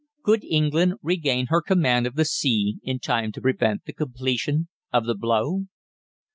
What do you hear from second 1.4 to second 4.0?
her command of the sea in time to prevent the